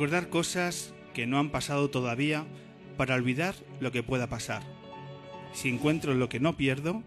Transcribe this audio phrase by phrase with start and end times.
[0.00, 2.46] Recordar cosas que no han pasado todavía
[2.96, 4.62] para olvidar lo que pueda pasar.
[5.52, 7.02] Si encuentro lo que no pierdo,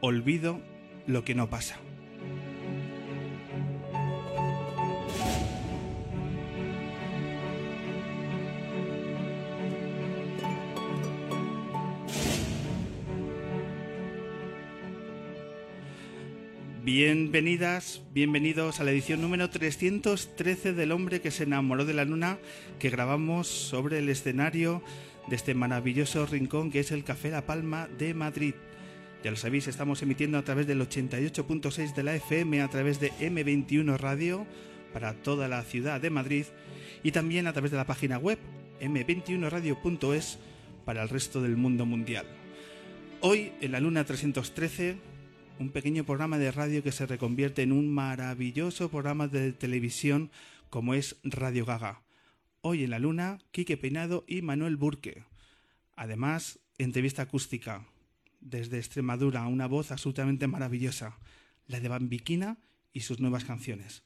[0.00, 0.58] olvido
[1.06, 1.76] lo que no pasa.
[16.90, 22.38] Bienvenidas, bienvenidos a la edición número 313 del hombre que se enamoró de la luna
[22.78, 24.82] que grabamos sobre el escenario
[25.26, 28.54] de este maravilloso rincón que es el Café La Palma de Madrid.
[29.22, 33.12] Ya lo sabéis, estamos emitiendo a través del 88.6 de la FM, a través de
[33.20, 34.46] M21 Radio
[34.94, 36.46] para toda la ciudad de Madrid
[37.02, 38.38] y también a través de la página web
[38.80, 40.38] m21radio.es
[40.86, 42.24] para el resto del mundo mundial.
[43.20, 44.96] Hoy en la luna 313
[45.58, 50.30] un pequeño programa de radio que se reconvierte en un maravilloso programa de televisión
[50.70, 52.02] como es Radio Gaga.
[52.60, 55.24] Hoy en la Luna, Quique Peinado y Manuel Burque.
[55.96, 57.86] Además, entrevista acústica.
[58.40, 61.18] Desde Extremadura, una voz absolutamente maravillosa,
[61.66, 62.58] la de Bambiquina
[62.92, 64.04] y sus nuevas canciones.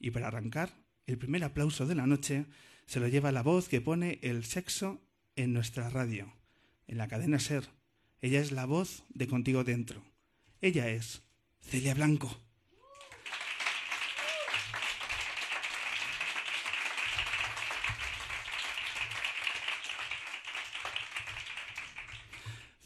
[0.00, 0.70] Y para arrancar,
[1.06, 2.46] el primer aplauso de la noche
[2.86, 5.00] se lo lleva la voz que pone el sexo
[5.36, 6.32] en nuestra radio,
[6.88, 7.68] en la cadena Ser.
[8.20, 10.13] Ella es la voz de Contigo Dentro
[10.66, 11.20] ella es
[11.60, 12.34] Celia Blanco.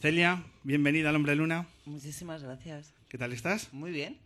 [0.00, 1.68] Celia, bienvenida al Hombre Luna.
[1.84, 2.94] Muchísimas gracias.
[3.08, 3.72] ¿Qué tal estás?
[3.72, 4.18] Muy bien.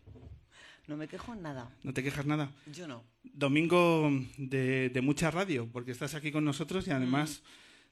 [0.86, 1.76] No me quejo en nada.
[1.82, 2.50] ¿No te quejas nada?
[2.72, 3.04] Yo no.
[3.22, 7.42] Domingo de, mucha radio, porque estás aquí con nosotros y además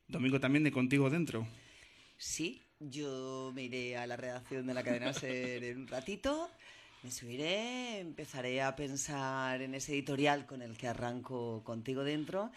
[0.09, 0.12] mm.
[0.12, 1.47] domingo también de Contigo Dentro.
[2.16, 6.51] Sí, yo me iré a la redacción de la cadena SER en un ratito,
[7.03, 12.51] me subiré, empezaré a pensar en ese editorial con el que arranco contigo dentro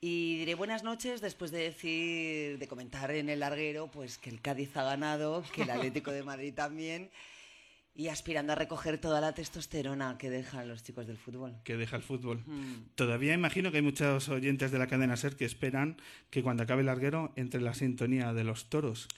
[0.00, 4.40] y diré buenas noches después de decir, de comentar en el larguero, pues que el
[4.40, 7.10] Cádiz ha ganado, que el Atlético de Madrid también
[7.94, 11.56] y aspirando a recoger toda la testosterona que dejan los chicos del fútbol.
[11.64, 12.44] Que deja el fútbol.
[12.46, 12.94] Mm.
[12.94, 15.96] Todavía imagino que hay muchos oyentes de la cadena SER que esperan
[16.30, 19.08] que cuando acabe el larguero entre la sintonía de los toros.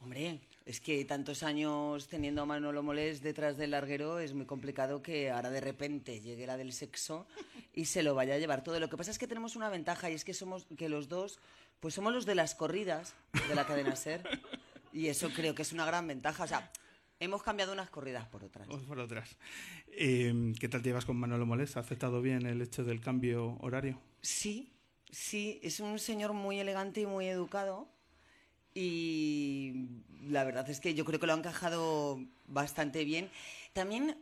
[0.00, 5.02] Hombre, es que tantos años teniendo a Manolo Molés detrás del larguero es muy complicado
[5.02, 7.26] que ahora de repente llegue la del sexo
[7.74, 8.78] y se lo vaya a llevar todo.
[8.78, 11.40] Lo que pasa es que tenemos una ventaja y es que somos que los dos,
[11.80, 13.14] pues somos los de las corridas
[13.48, 14.22] de la cadena Ser
[14.92, 16.44] y eso creo que es una gran ventaja.
[16.44, 16.70] O sea,
[17.18, 18.68] hemos cambiado unas corridas por otras.
[18.68, 19.36] Por otras.
[19.88, 21.76] Eh, ¿Qué tal te llevas con Manolo Molés?
[21.76, 24.00] ¿Ha aceptado bien el hecho del cambio horario?
[24.20, 24.72] Sí,
[25.10, 27.88] sí, es un señor muy elegante y muy educado
[28.78, 29.88] y
[30.28, 33.28] la verdad es que yo creo que lo han encajado bastante bien.
[33.72, 34.16] También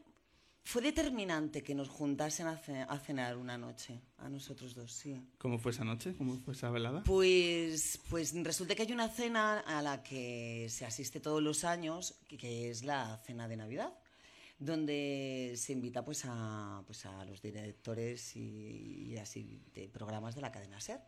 [0.64, 5.20] fue determinante que nos juntasen a, cenar una noche, a nosotros dos, sí.
[5.36, 6.14] ¿Cómo fue esa noche?
[6.16, 7.02] ¿Cómo fue esa velada?
[7.04, 12.14] Pues, pues resulta que hay una cena a la que se asiste todos los años,
[12.26, 13.92] que, es la cena de Navidad,
[14.58, 20.40] donde se invita pues a, pues a los directores y, y así de programas de
[20.40, 21.00] la cadena SER.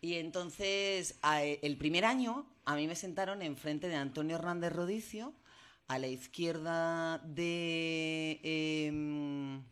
[0.00, 5.34] Y entonces, el primer año, a mí me sentaron enfrente de Antonio Hernández Rodicio,
[5.88, 8.40] a la izquierda de...
[8.42, 9.62] Em,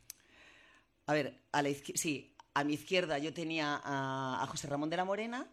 [1.07, 5.05] a ver, a la sí, a mi izquierda yo tenía a, José Ramón de la
[5.05, 5.47] Morena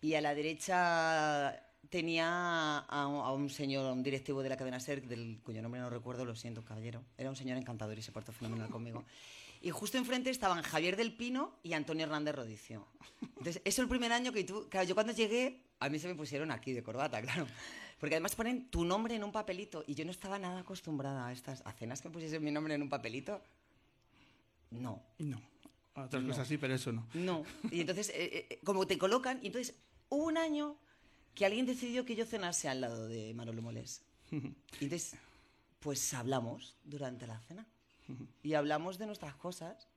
[0.00, 1.60] y a la derecha
[1.90, 6.24] tenía a, un señor, un directivo de la cadena SER, del cuyo nombre no recuerdo,
[6.24, 7.04] lo siento, caballero.
[7.18, 9.04] Era un señor encantador y se portó fenomenal conmigo.
[9.64, 12.86] Y justo enfrente estaban Javier del Pino y Antonio Hernández Rodicio.
[13.22, 14.68] Entonces, es el primer año que tú...
[14.68, 17.46] Claro, yo cuando llegué, a mí se me pusieron aquí de corbata, claro.
[17.98, 21.32] Porque además ponen tu nombre en un papelito y yo no estaba nada acostumbrada a
[21.32, 23.40] estas a cenas que pusiesen mi nombre en un papelito.
[24.70, 25.02] No.
[25.18, 25.40] No.
[25.94, 26.28] Otras No.
[26.28, 27.06] cosas sí, pero eso no.
[27.14, 27.44] No.
[27.70, 29.74] Y entonces, eh, eh, como te colocan, y entonces
[30.10, 30.76] hubo un año
[31.34, 34.02] que alguien decidió que yo cenase al lado de Manolo Molés.
[34.30, 35.14] Y entonces,
[35.80, 37.66] pues hablamos durante la cena.
[38.42, 39.88] Y hablamos de nuestras cosas.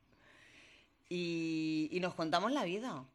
[1.10, 3.06] Y, nos contamos la vida.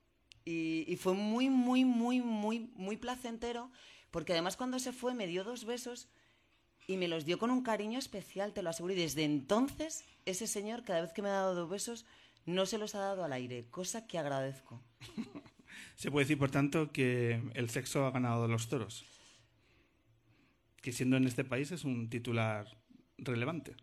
[0.44, 3.70] Y, y fue muy, muy, muy, muy, muy placentero.
[4.10, 6.08] Porque además cuando se fue me dio dos besos
[6.86, 8.94] y me los dio con un cariño especial, te lo aseguro.
[8.94, 12.04] Y desde entonces, ese señor, cada vez que me ha dado dos besos,
[12.44, 14.82] no se los ha dado al aire, cosa que agradezco.
[15.96, 19.04] Se puede decir, por tanto, que el sexo ha ganado los toros.
[20.80, 22.76] Que siendo en este país es un titular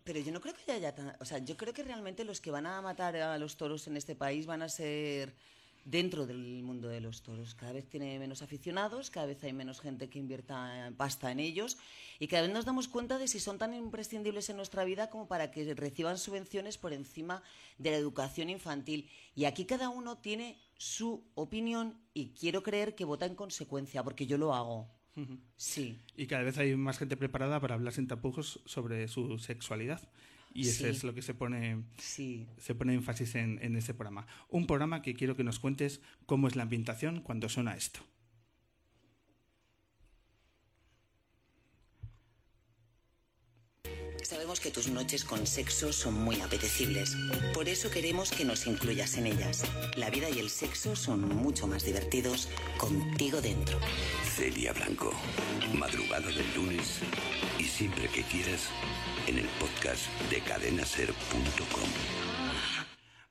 [0.03, 1.15] Pero yo no creo que haya tan...
[1.19, 3.97] O sea, yo creo que realmente los que van a matar a los toros en
[3.97, 5.35] este país van a ser
[5.85, 7.55] dentro del mundo de los toros.
[7.55, 11.77] Cada vez tiene menos aficionados, cada vez hay menos gente que invierta pasta en ellos
[12.19, 15.27] y cada vez nos damos cuenta de si son tan imprescindibles en nuestra vida como
[15.27, 17.41] para que reciban subvenciones por encima
[17.77, 19.09] de la educación infantil.
[19.35, 24.27] Y aquí cada uno tiene su opinión y quiero creer que vota en consecuencia, porque
[24.27, 24.98] yo lo hago.
[25.57, 25.99] Sí.
[26.15, 30.09] Y cada vez hay más gente preparada para hablar sin tapujos sobre su sexualidad.
[30.53, 30.89] Y ese Sí.
[30.89, 32.47] es lo que se pone, Sí.
[32.57, 34.25] se pone énfasis en, en ese programa.
[34.49, 37.99] Un programa que quiero que nos cuentes cómo es la ambientación cuando suena esto.
[44.23, 47.15] Sabemos que tus noches con sexo son muy apetecibles.
[47.53, 49.63] Por eso queremos que nos incluyas en ellas.
[49.95, 53.79] La vida y el sexo son mucho más divertidos contigo dentro.
[54.23, 55.11] Celia Blanco,
[55.73, 56.99] madrugada del lunes
[57.57, 58.69] y siempre que quieras
[59.27, 61.89] en el podcast de cadenaser.com.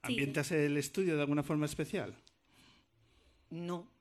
[0.02, 2.14] ¿Ambientas el estudio de alguna forma especial?
[3.50, 3.98] No.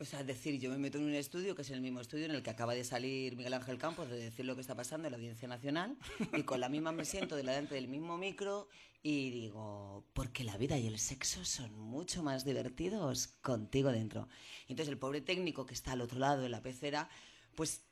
[0.00, 2.24] O sea, es decir, yo me meto en un estudio que es el mismo estudio
[2.24, 5.06] en el que acaba de salir Miguel Ángel Campos de decir lo que está pasando
[5.06, 5.94] en la Audiencia Nacional
[6.34, 8.66] y con la misma me siento delante del mismo micro
[9.02, 14.26] y digo, porque la vida y el sexo son mucho más divertidos contigo dentro.
[14.68, 17.10] Y entonces el pobre técnico que está al otro lado de la pecera,
[17.54, 17.82] pues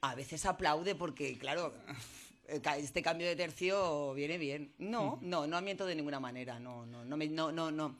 [0.00, 1.74] a veces aplaude porque, claro,
[2.78, 4.72] este cambio de tercio viene bien.
[4.78, 7.98] No, no, no miento de ninguna manera, no, no, no me, no, no, no.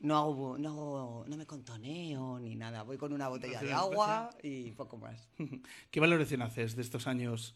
[0.00, 2.82] No hago, no no me contoneo ni nada.
[2.82, 5.28] Voy con una botella de agua y poco más.
[5.90, 7.54] ¿Qué valoración haces de estos años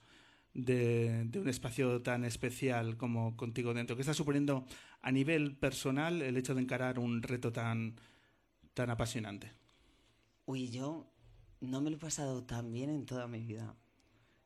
[0.52, 3.96] de, de un espacio tan especial como Contigo Dentro?
[3.96, 4.66] ¿Qué está suponiendo
[5.00, 7.96] a nivel personal el hecho de encarar un reto tan,
[8.74, 9.52] tan apasionante?
[10.44, 11.06] Uy, yo
[11.60, 13.74] no me lo he pasado tan bien en toda mi vida.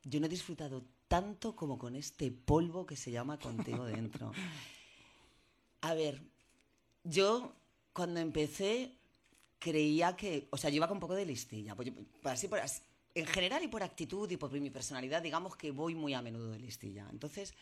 [0.04, 4.32] Yo no he disfrutado tanto como con este polvo que se llama contigo dentro.
[5.80, 6.22] A ver,
[7.02, 7.57] yo
[7.98, 8.94] cuando empecé
[9.58, 11.90] creía que, o sea, yo iba con un poco de listilla, pues
[12.22, 12.80] así, por así-
[13.12, 16.52] en general y por actitud y por mi personalidad, digamos que voy muy a menudo
[16.52, 17.08] de listilla.
[17.10, 17.54] Entonces,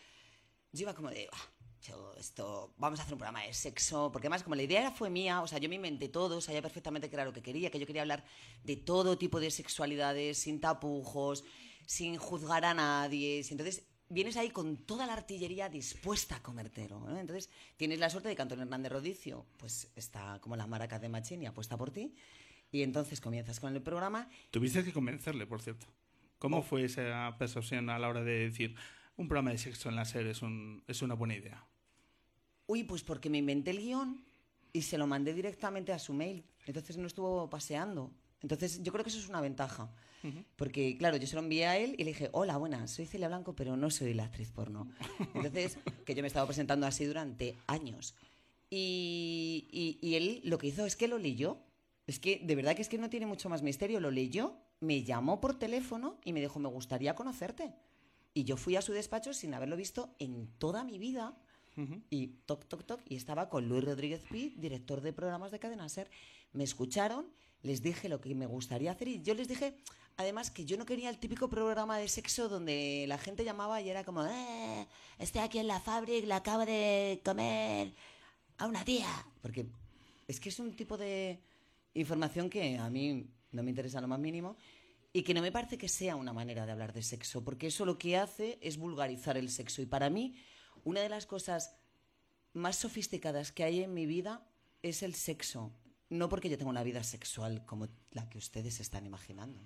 [0.71, 1.45] yo iba como de, "Ah,
[2.19, 5.41] esto, vamos a hacer un programa de sexo, porque además como la idea fue mía,
[5.41, 7.87] o sea, yo me inventé todo, sabía perfectamente qué era lo que quería, que yo
[7.87, 8.23] quería hablar
[8.63, 11.43] de todo tipo de sexualidades, sin tapujos,
[11.87, 17.17] sin juzgar a nadie, entonces vienes ahí con toda la artillería dispuesta a comértelo, ¿no?
[17.17, 21.09] Entonces tienes la suerte de que Antonio Hernández Rodicio, pues está como las maracas de
[21.09, 22.15] Machín y apuesta por ti,
[22.71, 25.87] y entonces comienzas con el programa Tuviste que convencerle, por cierto.
[26.39, 28.75] ¿Cómo fue esa percepción a la hora de decir
[29.15, 31.65] un programa de sexo en la serie es, un- es una buena idea?
[32.67, 34.23] Uy, pues porque me inventé el guion
[34.73, 36.43] y se lo mandé directamente a su mail.
[36.65, 38.11] Entonces no estuvo paseando.
[38.41, 39.91] Entonces yo creo que eso es una ventaja.
[40.57, 43.29] Porque, claro, yo se lo envié a él y le dije, hola, buenas, soy Celia
[43.29, 44.89] Blanco, pero no soy la actriz porno.
[45.33, 48.13] Entonces, que yo me he estado presentando así durante años.
[48.69, 51.57] Y, y- y él lo que hizo es que lo leyó.
[52.07, 53.99] Es que, de verdad que es que no tiene mucho más misterio.
[53.99, 57.73] Lo leyó, me llamó por teléfono y me dijo, me gustaría conocerte.
[58.33, 61.37] Y yo fui a su despacho sin haberlo visto en toda mi vida.
[62.09, 63.01] Y toc, toc, toc.
[63.07, 66.09] Y estaba con Luis Rodríguez Pi, director de programas de Cadena Ser.
[66.51, 67.27] Me escucharon,
[67.63, 69.75] les dije lo que me gustaría hacer y yo les dije,
[70.17, 73.89] además, que yo no quería el típico programa de sexo donde la gente llamaba y
[73.89, 74.87] era como, eh,
[75.19, 77.93] estoy aquí en la fábrica, le acabo de comer
[78.57, 79.07] a una tía.
[79.41, 79.67] Porque
[80.27, 81.39] es que es un tipo de
[81.93, 84.57] información que a mí no me interesa lo más mínimo
[85.13, 87.85] y que no me parece que sea una manera de hablar de sexo, porque eso
[87.85, 89.81] lo que hace es vulgarizar el sexo.
[89.81, 90.35] Y para mí,
[90.83, 91.75] una de las cosas
[92.53, 94.47] más sofisticadas que hay en mi vida
[94.83, 95.71] es el sexo.
[96.09, 99.59] No porque yo tenga una vida sexual como la que ustedes están imaginando,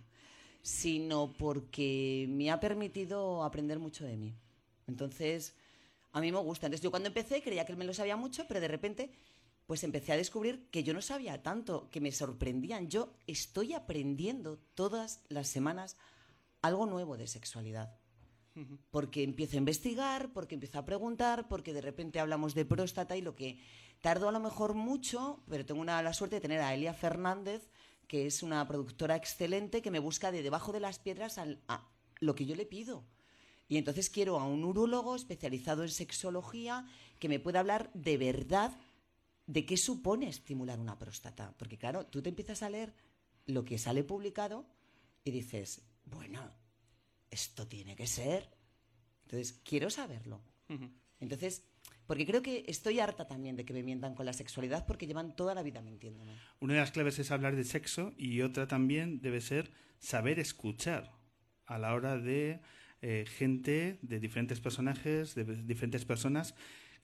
[0.61, 4.35] sino porque me ha permitido aprender mucho de mí.
[4.87, 5.55] Entonces,
[6.11, 6.67] a mí me gusta.
[6.67, 9.11] Entonces, yo cuando empecé creía que él me lo sabía mucho, pero de repente,
[9.65, 12.89] pues empecé a descubrir que yo no sabía tanto, que me sorprendían.
[12.89, 15.95] Yo estoy aprendiendo todas las semanas
[16.61, 17.95] algo nuevo de sexualidad.
[18.89, 23.21] Porque empiezo a investigar, porque empiezo a preguntar, porque de repente hablamos de próstata y
[23.21, 23.59] lo que
[24.01, 27.69] tardo a lo mejor mucho, pero tengo una, la suerte de tener a Elia Fernández,
[28.07, 31.87] que es una productora excelente que me busca de debajo de las piedras al- a
[32.19, 33.05] lo que yo le pido.
[33.69, 36.85] Y entonces quiero a un urólogo especializado en sexología
[37.19, 38.77] que me pueda hablar de verdad
[39.47, 41.53] de qué supone estimular una próstata.
[41.57, 42.93] Porque claro, tú te empiezas a leer
[43.45, 44.65] lo que sale publicado
[45.23, 46.49] y dices, bueno,
[47.29, 48.49] esto tiene que ser.
[49.23, 50.41] Entonces, quiero saberlo.
[51.19, 51.63] Entonces,
[52.07, 55.35] porque creo que estoy harta también de que me mientan con la sexualidad porque llevan
[55.35, 56.33] toda la vida mintiéndome.
[56.59, 61.11] Una de las claves es hablar de sexo y otra también debe ser saber escuchar
[61.65, 62.59] a la hora de
[63.01, 66.55] eh, gente, de diferentes personajes, de diferentes personas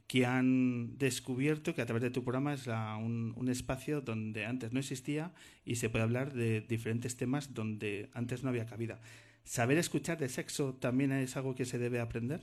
[0.08, 4.72] que han descubierto que a través de tu programa es un, un espacio donde antes
[4.72, 5.34] no existía
[5.66, 9.02] y se puede hablar de diferentes temas donde antes no había cabida.
[9.44, 12.42] ¿Saber escuchar de sexo también es algo que se debe aprender?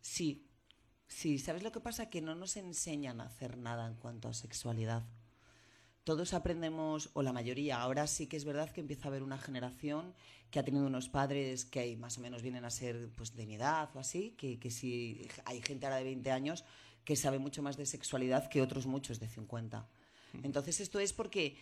[0.00, 0.46] Sí,
[1.06, 2.10] sí, ¿sabes lo que pasa?
[2.10, 5.04] Que no nos enseñan a hacer nada en cuanto a sexualidad.
[6.04, 9.38] Todos aprendemos, o la mayoría, ahora sí que es verdad que empieza a haber una
[9.38, 10.14] generación
[10.50, 13.54] que ha tenido unos padres que más o menos vienen a ser pues, de mi
[13.54, 16.64] edad o así, que, que sí, hay gente ahora de 20 años
[17.04, 19.86] que sabe mucho más de sexualidad que otros muchos de 50.
[20.42, 21.56] Entonces esto es porque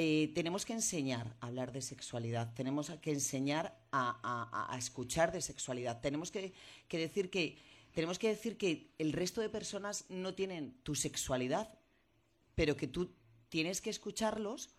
[0.00, 6.00] eh, tenemos que enseñar a hablar de sexualidad, tenemos que enseñar a, escuchar de sexualidad,
[6.00, 6.52] tenemos que,
[6.86, 7.58] que decir que
[7.92, 11.76] tenemos que decir que el resto de personas no tienen tu sexualidad,
[12.54, 13.10] pero que tú
[13.48, 14.70] tienes que escucharlos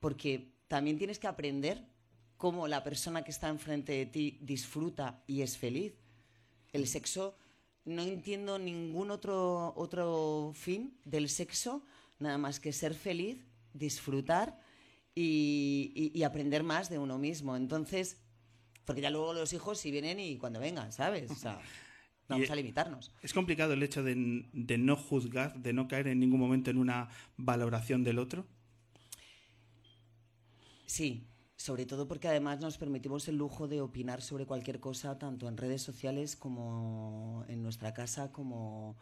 [0.00, 1.84] porque también tienes que aprender
[2.38, 5.92] cómo la persona que está enfrente de ti disfruta y es feliz.
[6.72, 7.36] El sexo,
[7.84, 11.82] no entiendo ningún otro, otro fin del sexo,
[12.18, 14.61] nada más que ser feliz, disfrutar
[15.14, 17.56] y, y- y aprender más de uno mismo.
[17.56, 18.18] Entonces,
[18.84, 21.30] porque ya luego los hijos si vienen y cuando vengan, ¿sabes?
[21.30, 21.60] O sea,
[22.28, 23.12] vamos a limitarnos.
[23.22, 26.78] Es complicado el hecho de, de no juzgar, de no caer en ningún momento en
[26.78, 28.46] una valoración del otro.
[30.86, 31.26] Sí,
[31.56, 35.56] sobre todo porque además nos permitimos el lujo de opinar sobre cualquier cosa, tanto en
[35.56, 38.96] redes sociales como en nuestra casa, como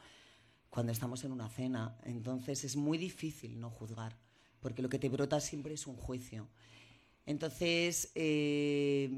[0.68, 1.96] cuando estamos en una cena.
[2.04, 4.16] Entonces es muy difícil no juzgar,
[4.60, 6.48] porque lo que te brota siempre es un juicio.
[7.26, 9.10] Entonces, eh,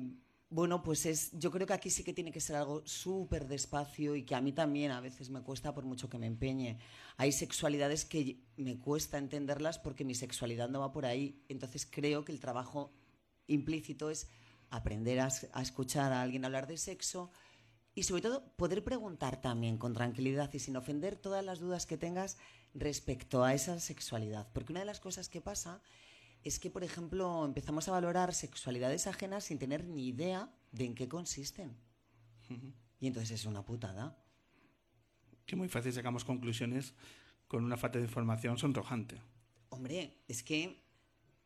[0.51, 4.17] bueno, pues es, yo creo que aquí sí que tiene que ser algo súper despacio
[4.17, 6.79] y que a mí también a veces me cuesta por mucho que me empeñe.
[7.17, 11.43] Hay sexualidades que me cuesta entenderlas porque mi sexualidad no va por ahí.
[11.49, 12.93] Entonces creo que el trabajo
[13.47, 14.29] implícito es
[14.71, 17.31] aprender a, es- a escuchar a alguien hablar de sexo
[17.95, 21.99] y sobre todo poder preguntar también con tranquilidad y sin ofender todas las dudas que
[21.99, 22.39] tengas
[22.75, 24.49] respecto a esa sexualidad.
[24.53, 25.83] Porque una de las cosas que pasa
[26.43, 30.95] es que, por ejemplo, empezamos a valorar sexualidades ajenas sin tener ni idea de en
[30.95, 31.77] qué consisten.
[33.01, 34.19] Y entonces es una putada.
[35.47, 36.95] Que muy fácil sacamos conclusiones
[37.47, 39.21] con una falta de información sonrojante.
[39.69, 40.82] Hombre, es que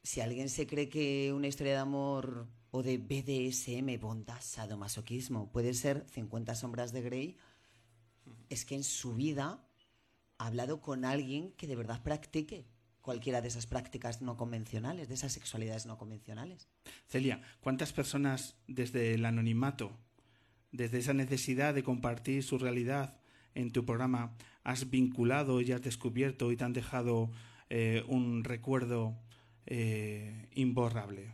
[0.07, 5.75] si alguien se cree que una historia de amor o de BDSM, bondad, sadomasoquismo, puede
[5.75, 7.37] ser 50 sombras de Grey,
[8.49, 9.67] es que en su vida
[10.39, 12.69] ha hablado con alguien que de verdad practique
[13.01, 16.69] cualquiera de esas prácticas no convencionales, de esas sexualidades no convencionales.
[17.09, 19.91] Celia, ¿cuántas personas desde el anonimato,
[20.71, 23.19] desde esa necesidad de compartir su realidad
[23.57, 27.33] en tu programa, has vinculado y has descubierto y te han dejado
[27.71, 29.19] eh, un recuerdo
[29.67, 31.33] eh, imborrable?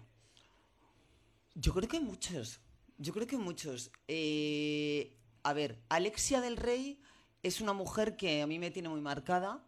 [1.55, 2.61] Yo creo que muchos.
[2.99, 3.91] Yo creo que muchos.
[4.09, 7.01] Eh, a ver, Alexia del Rey
[7.43, 9.65] es una mujer que a mí me tiene muy marcada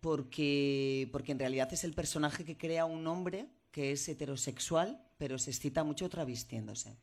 [0.00, 5.38] porque, porque en realidad es el personaje que crea un hombre que es heterosexual, pero
[5.38, 6.98] se excita mucho travestiéndose.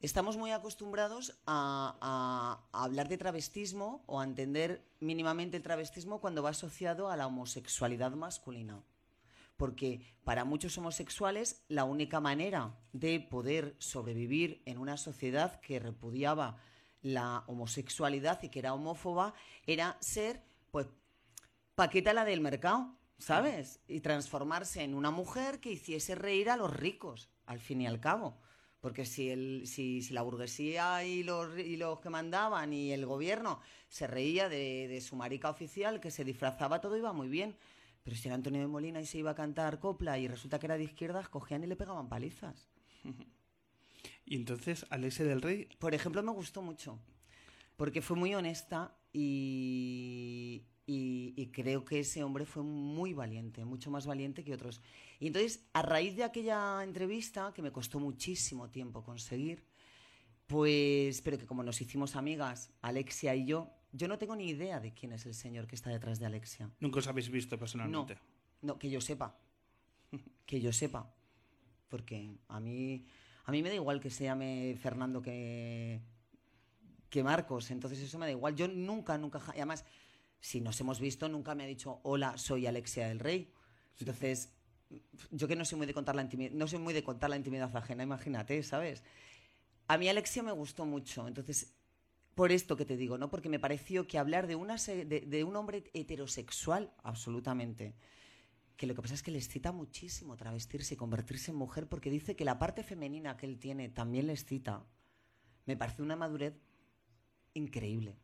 [0.00, 6.20] Estamos muy acostumbrados a, a- a hablar de travestismo o a entender mínimamente el travestismo
[6.20, 8.82] cuando va asociado a la homosexualidad masculina
[9.60, 16.56] porque para muchos homosexuales la única manera de poder sobrevivir en una sociedad que repudiaba
[17.02, 19.34] la homosexualidad y que era homófoba
[19.66, 20.86] era ser, pues,
[21.74, 23.80] Paquita la del mercado, ¿sabes?
[23.86, 28.00] Y transformarse en una mujer que hiciese reír a los ricos, al fin y al
[28.00, 28.38] cabo.
[28.80, 33.04] Porque si, el, si, si la burguesía y los, y los que mandaban y el
[33.04, 37.58] gobierno se reía de, de su marica oficial, que se disfrazaba, todo iba muy bien.
[38.02, 40.66] Pero si era Antonio de Molina y se iba a cantar copla y resulta que
[40.66, 42.68] era de izquierdas, cogían y le pegaban palizas.
[44.24, 47.00] Y entonces, Alexia del Rey, Por ejemplo, me gustó mucho,
[47.76, 53.90] porque fue muy honesta y, Y, y creo que ese hombre fue muy valiente, mucho
[53.90, 54.80] más valiente que otros.
[55.20, 59.64] Y entonces, a raíz de aquella entrevista, que me costó muchísimo tiempo conseguir,
[60.46, 64.80] pues, pero que como nos hicimos amigas, Alexia y yo, yo no tengo ni idea
[64.80, 66.70] de quién es el señor que está detrás de Alexia.
[66.80, 68.18] Nunca os habéis visto personalmente.
[68.62, 69.36] No, que yo sepa.
[70.46, 71.14] Que yo sepa.
[71.88, 73.06] Porque a mí,
[73.44, 76.00] a mí me da igual que se llame Fernando que,
[77.08, 77.70] que Marcos.
[77.70, 78.54] Entonces eso me da igual.
[78.56, 79.40] Yo nunca, nunca...
[79.54, 79.84] y Además,
[80.40, 83.52] si nos hemos visto, nunca me ha dicho, hola, soy Alexia del Rey.
[83.98, 84.52] Entonces,
[85.30, 87.36] yo que no soy muy de contar la intimidad, no soy muy de contar la
[87.36, 89.04] intimidad ajena, imagínate, ¿sabes?
[89.86, 91.28] A mí Alexia me gustó mucho.
[91.28, 91.74] Entonces,
[92.34, 93.30] por esto que te digo, ¿no?
[93.30, 97.94] Porque me pareció que hablar de, una se- de, de un hombre heterosexual, absolutamente,
[98.76, 102.10] que lo que pasa es que les cita muchísimo travestirse y convertirse en mujer, porque
[102.10, 104.86] dice que la parte femenina que él tiene también les cita.
[105.66, 106.54] Me parece una madurez
[107.54, 108.16] increíble.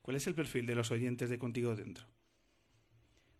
[0.00, 2.06] ¿Cuál es el perfil de los oyentes de Contigo Dentro?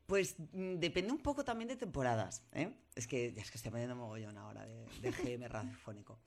[0.06, 2.44] Pues mm, depende un poco también de temporadas.
[2.52, 2.74] ¿eh?
[2.94, 6.20] Es que ya es que estoy poniendo mogollón ahora de, de GM radiofónico.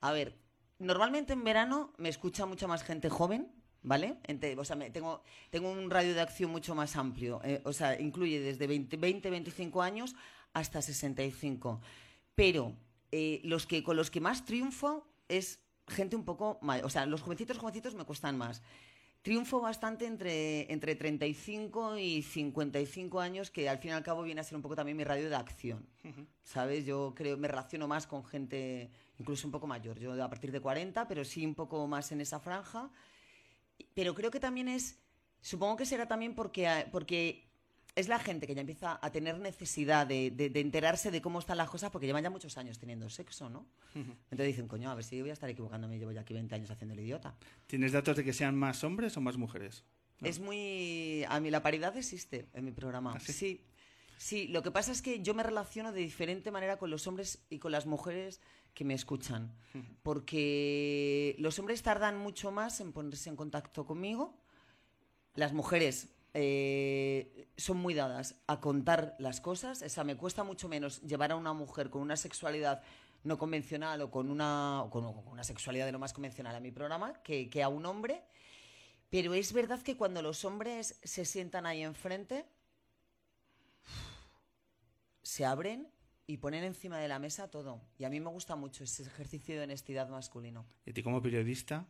[0.00, 0.38] A ver,
[0.78, 3.50] normalmente en verano me escucha mucha más gente joven,
[3.82, 4.18] ¿vale?
[4.24, 7.40] Ente- o sea, me- tengo, tengo un radio de acción mucho más amplio.
[7.44, 10.14] eh, o sea, incluye desde 20, 20, 25 años
[10.52, 11.80] hasta 65.
[12.34, 12.76] Pero
[13.12, 16.86] eh, los que, con los que más triunfo es gente un poco mayor.
[16.86, 18.62] O sea, los jovencitos, jovencitos me cuestan más.
[19.22, 24.40] Triunfo bastante entre, entre 35 y 55 años, que al fin y al cabo viene
[24.40, 25.88] a ser un poco también mi radio de acción.
[26.42, 26.84] ¿Sabes?
[26.84, 29.98] Yo creo, me relaciono más con gente incluso un poco mayor.
[29.98, 32.90] Yo a partir de 40, pero sí un poco más en esa franja.
[33.94, 34.98] Pero creo que también es,
[35.40, 37.48] supongo que será también porque, ah, porque
[37.96, 41.38] es la gente que ya empieza a tener necesidad de, de- de enterarse de cómo
[41.38, 43.66] están las cosas porque llevan ya muchos años teniendo sexo, ¿no?
[43.94, 46.70] Entonces dicen, coño, a ver si voy a estar equivocándome, llevo ya aquí 20 años
[46.72, 47.36] haciendo el idiota.
[47.68, 49.84] ¿Tienes datos de que sean más hombres o más mujeres?
[50.22, 51.24] Es muy...
[51.28, 53.12] A mí la paridad existe en mi programa.
[53.14, 53.32] ¿Ah, sí?
[53.32, 53.60] sí?
[54.16, 57.44] Sí, lo que pasa es que yo me relaciono de diferente manera con los hombres
[57.50, 58.40] y con las mujeres
[58.74, 59.54] que me escuchan.
[60.02, 64.36] Porque los hombres tardan mucho más en ponerse en contacto conmigo.
[65.34, 69.82] Las mujeres eh, son muy dadas a contar las cosas.
[69.82, 72.82] O sea, me cuesta mucho menos llevar a una mujer con una sexualidad
[73.22, 76.54] no convencional o con una, o con, o con una sexualidad de lo más convencional
[76.54, 78.22] a mi programa que, que a un hombre.
[79.10, 82.44] Pero es verdad que cuando los hombres se sientan ahí enfrente,
[85.22, 85.88] se abren
[86.26, 87.80] y ponen encima de la mesa todo.
[87.98, 90.66] Y a mí me gusta mucho ese ejercicio de honestidad masculino.
[90.86, 91.86] ¿Y a ti como periodista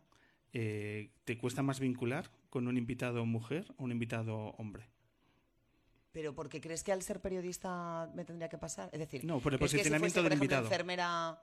[0.53, 4.87] eh, te cuesta más vincular con un invitado mujer o un invitado hombre?
[6.11, 8.89] Pero porque crees que al ser periodista me tendría que pasar?
[8.93, 10.65] Es decir, No, por el ¿crees que si posicionamiento por del ejemplo, invitado.
[10.65, 11.41] enfermera...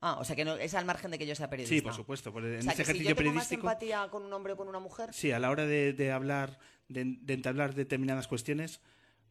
[0.00, 1.74] Ah, o sea que no, es al margen de que yo sea periodista.
[1.74, 2.32] Sí, por supuesto.
[2.32, 3.68] por- en O sea, ese que si ejercicio yo tengo más periodístico.
[3.68, 6.60] empatía con un hombre o con una mujer, Sí, a la hora de, de hablar,
[6.88, 8.80] de, de entablar determinadas cuestiones,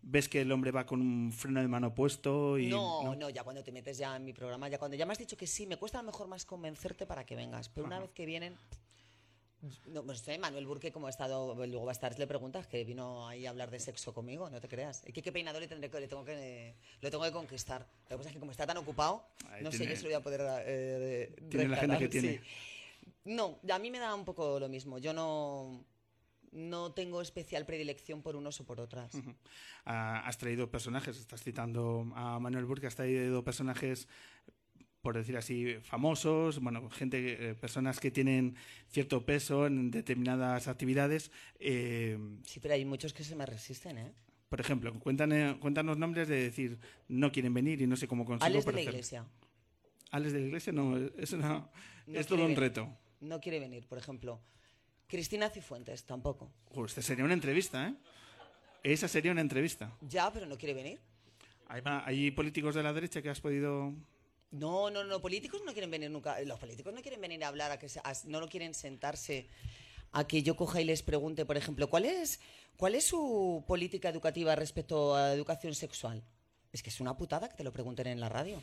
[0.10, 2.68] ves que el hombre va con un freno de mano puesto y.
[2.68, 5.20] No, no, ya cuando te metes ya en mi programa, ya cuando ya me has
[5.20, 7.70] dicho que sí, me cuesta a lo mejor más convencerte para que vengas.
[7.70, 8.56] Pero una vez que vienen.
[9.88, 12.84] No, pues sé, Manuel Burke, como ha estado, luego va a estar, le preguntas que
[12.84, 15.04] vino ahí a hablar de sexo conmigo, no te creas.
[15.08, 17.88] ¿Y qué, qué peinador le, tendré que, le tengo que lo tengo que conquistar?
[18.04, 20.10] Lo que pasa es que como está tan ocupado, Ahí no sé yo si lo
[20.10, 22.34] voy a poder eh, tiene la agenda que tiene.
[22.34, 22.40] sí.
[23.26, 25.00] No, a mí me da un poco lo mismo.
[25.00, 25.84] Yo no,
[26.58, 29.12] no tengo especial predilección por unos o por otras.
[29.86, 34.08] Ah, has traído personajes, estás citando a Manuel Burke, has traído personajes,
[35.02, 38.56] por decir así, famosos, bueno, gente, eh, personas que tienen
[38.90, 41.32] cierto peso en determinadas actividades.
[41.60, 44.12] Eh, Sí, pero hay muchos que se me resisten, ¿eh?
[44.50, 48.46] por ejemplo, cuéntane- cuéntanos nombres de decir no quieren venir y no sé cómo consigo
[48.46, 48.82] Alex de la.
[48.82, 49.26] Iglesia.
[50.12, 51.70] Alex de la Iglesia, no, es, una,
[52.08, 52.90] No es todo un reto.
[53.20, 54.40] No quiere venir, por ejemplo.
[55.08, 56.52] Cristina Cifuentes, tampoco.
[56.74, 57.96] Joder, esta sería una entrevista, ¿eh?
[58.84, 59.96] Esa sería una entrevista.
[60.02, 61.00] Ya, pero no quiere venir.
[61.68, 63.94] Hay, hay políticos de la derecha que has podido...
[64.52, 66.40] No, no, no, políticos no quieren venir nunca.
[66.42, 69.48] Los políticos no quieren venir a hablar, a que se- a- no lo quieren sentarse
[70.14, 72.40] a que yo coja y les pregunte, por ejemplo, ¿cuál es,
[72.78, 76.24] ¿cuál es su política educativa respecto a educación sexual?
[76.72, 78.62] Es que es una putada que te lo pregunten en la radio.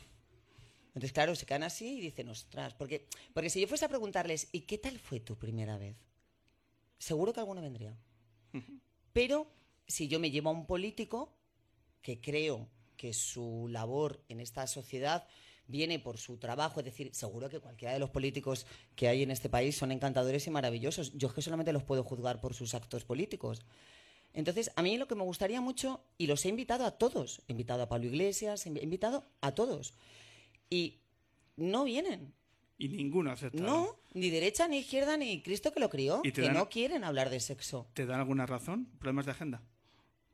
[0.87, 4.47] Entonces, claro, se quedan así y dicen, ostras, porque, porque si yo fuese a preguntarles,
[4.53, 5.97] ¿y qué tal fue tu primera vez?
[6.97, 7.97] Seguro que alguno vendría.
[9.13, 9.47] Pero
[9.87, 11.33] si yo me llevo a un político
[12.01, 15.27] que creo que su labor en esta sociedad
[15.67, 19.31] viene por su trabajo, es decir, seguro que cualquiera de los políticos que hay en
[19.31, 21.13] este país son encantadores y maravillosos.
[21.13, 23.61] Yo es que solamente los puedo juzgar por sus actos políticos.
[24.33, 27.53] Entonces, a mí lo que me gustaría mucho, y los he invitado a todos, he
[27.53, 29.93] invitado a Pablo Iglesias, he invitado a todos,
[30.69, 30.99] y
[31.55, 32.33] no vienen.
[32.77, 33.61] Y ninguno acepta.
[33.63, 37.03] No, ni derecha, ni izquierda, ni Cristo que lo crió, ¿Y que dan- no quieren
[37.03, 37.87] hablar de sexo.
[37.93, 38.85] ¿Te dan alguna razón?
[38.99, 39.61] ¿Problemas de agenda?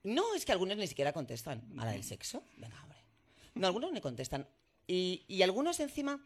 [0.04, 1.64] No, es que algunos ni siquiera contestan.
[1.78, 2.44] ¿A la del sexo?
[2.58, 2.98] Venga, hombre.
[3.54, 4.48] No, algunos ni contestan.
[4.88, 6.26] Y, y algunos encima,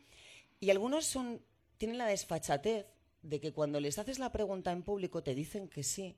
[0.62, 1.42] y algunos son,
[1.78, 2.86] tienen la desfachatez
[3.22, 6.16] de que cuando les haces la pregunta en público te dicen que sí,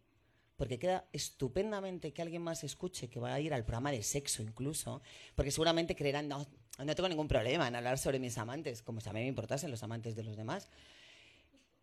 [0.57, 4.43] porque queda estupendamente que alguien más escuche que va a ir al programa de sexo
[4.43, 5.01] incluso,
[5.36, 6.45] porque seguramente creerán, no,
[6.86, 9.72] no tengo ningún problema en hablar sobre mis amantes, como si a mí me importasen
[9.72, 10.70] los amantes de los demás.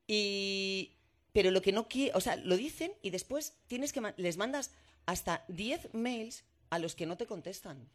[0.07, 0.93] Y,
[1.33, 4.37] pero lo que no quiere, o sea, lo dicen y después tienes que ma- les
[4.37, 4.71] mandas
[5.07, 7.89] hasta 10 mails a los que no te contestan.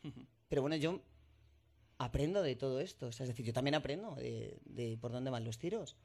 [0.47, 1.01] Pero bueno, yo
[1.97, 5.29] aprendo de todo esto, o sea, es decir, yo también aprendo de, de por dónde
[5.29, 5.95] van los tiros.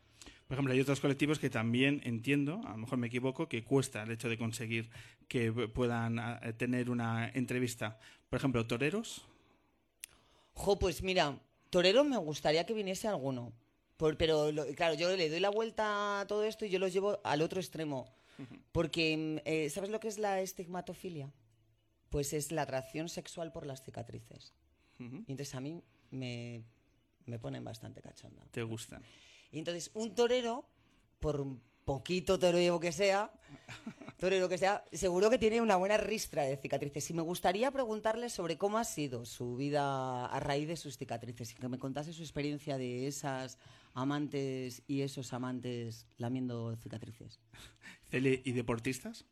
[0.46, 4.02] Por ejemplo, hay otros colectivos que también entiendo, a lo mejor me equivoco, que cuesta
[4.02, 4.90] el hecho de conseguir
[5.28, 7.98] que puedan ah, tener una entrevista.
[8.28, 9.24] Por ejemplo, toreros.
[10.54, 11.38] Jo, pues mira,
[11.70, 13.52] toreros me gustaría que viniese alguno.
[13.96, 16.92] Por- pero lo- claro, yo le doy la vuelta a todo esto y yo los
[16.92, 18.12] llevo al otro extremo.
[18.72, 21.32] Porque, mm, eh, ¿sabes lo que es la estigmatofilia?
[22.10, 24.52] Pues es la atracción sexual por las cicatrices.
[24.98, 26.62] Y entonces a mí me,
[27.26, 28.44] me ponen bastante cachonda.
[28.50, 29.02] Te gustan.
[29.52, 30.64] Y entonces un torero,
[31.20, 31.44] por
[31.84, 33.30] poquito torero que sea,
[34.18, 37.10] torero que sea, seguro que tiene una buena ristra de cicatrices.
[37.10, 41.52] Y me gustaría preguntarle sobre cómo ha sido su vida a raíz de sus cicatrices
[41.52, 43.58] y que me contase su experiencia de esas
[43.92, 47.40] amantes y esos amantes lamiendo cicatrices.
[48.10, 49.26] Cele, ¿Y deportistas?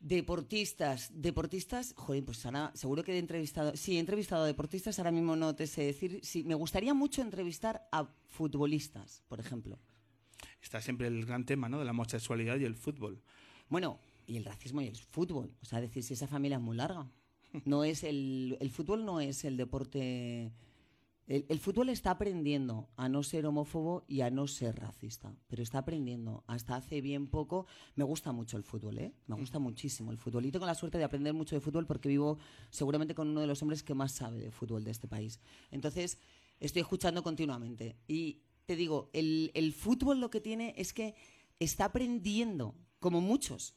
[0.00, 5.10] Deportistas, deportistas, joder, pues ahora seguro que he entrevistado, sí, he entrevistado a deportistas, ahora
[5.10, 9.78] mismo no te sé decir, sí, me gustaría mucho entrevistar a futbolistas, por ejemplo.
[10.64, 11.78] Está siempre el gran tema ¿no?
[11.78, 13.20] de la homosexualidad y el fútbol.
[13.68, 15.54] Bueno, y el racismo y el fútbol.
[15.60, 17.06] O sea, decir, si esa familia es muy larga.
[17.66, 20.50] No es el, el fútbol no es el deporte.
[21.28, 25.62] El, el fútbol está aprendiendo a no ser homófobo y a no ser racista, pero
[25.62, 26.42] está aprendiendo.
[26.48, 29.12] Hasta hace bien poco me gusta mucho el fútbol, ¿eh?
[29.28, 30.46] Me gusta muchísimo el fútbol.
[30.46, 32.38] Y tengo la suerte de aprender mucho de fútbol porque vivo
[32.70, 35.38] seguramente con uno de los hombres que más sabe de fútbol de este país.
[35.70, 36.18] Entonces,
[36.58, 37.96] estoy escuchando continuamente.
[38.08, 41.14] Y te digo, el, el fútbol lo que tiene es que
[41.58, 43.74] está aprendiendo, como muchos,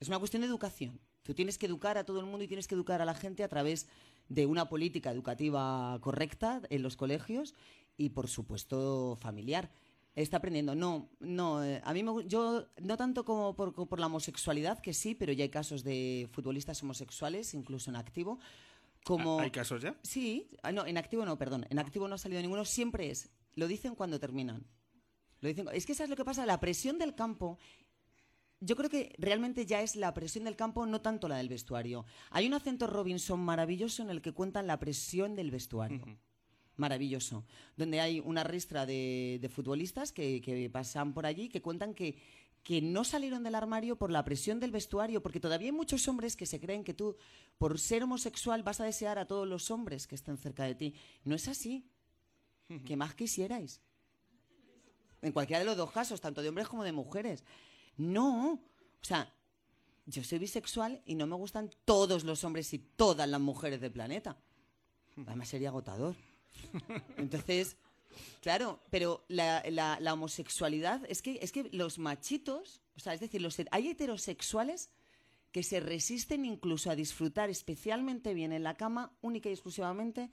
[0.00, 1.00] es una cuestión de educación.
[1.22, 3.42] Tú tienes que educar a todo el mundo y tienes que educar a la gente
[3.44, 3.88] a través
[4.28, 7.54] de una política educativa correcta en los colegios
[7.96, 9.70] y, por supuesto, familiar.
[10.14, 10.74] Está aprendiendo.
[10.74, 11.64] No, no.
[11.64, 15.32] eh, A mí me, yo no tanto como por, por la homosexualidad, que sí, pero
[15.32, 18.38] ya hay casos de futbolistas homosexuales, incluso en activo.
[19.04, 19.96] Como ¿Hay casos ya?
[20.02, 21.66] Sí, ah, no, en activo no, perdón.
[21.68, 22.64] En activo no ha salido ninguno.
[22.64, 23.30] Siempre es.
[23.54, 24.66] Lo dicen cuando terminan.
[25.40, 25.68] Lo dicen.
[25.72, 26.46] Es que sabes lo que pasa.
[26.46, 27.58] La presión del campo.
[28.60, 32.06] Yo creo que realmente ya es la presión del campo, no tanto la del vestuario.
[32.30, 36.18] Hay un acento Robinson maravilloso en el que cuentan la presión del vestuario.
[36.76, 37.44] Maravilloso.
[37.76, 42.16] Donde hay una ristra de, de futbolistas que, que pasan por allí que cuentan que,
[42.64, 46.34] que no salieron del armario por la presión del vestuario, porque todavía hay muchos hombres
[46.34, 47.16] que se creen que tú,
[47.58, 50.94] por ser homosexual, vas a desear a todos los hombres que estén cerca de ti.
[51.24, 51.86] No es así.
[52.86, 53.80] Que más quisierais.
[55.22, 57.44] En cualquiera de los dos casos, tanto de hombres como de mujeres.
[57.96, 58.52] No.
[58.52, 59.32] O sea,
[60.06, 63.92] yo soy bisexual y no me gustan todos los hombres y todas las mujeres del
[63.92, 64.36] planeta.
[65.26, 66.14] Además sería agotador.
[67.16, 67.76] Entonces,
[68.42, 73.88] claro, pero la, homosexualidad es que, es que los machitos, o sea, es decir, hay
[73.88, 74.90] heterosexuales
[75.52, 80.30] que se resisten incluso a disfrutar especialmente bien en la cama, única y exclusivamente,